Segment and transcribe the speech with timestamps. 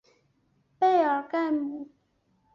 [0.79, 1.87] 贝尔盖姆。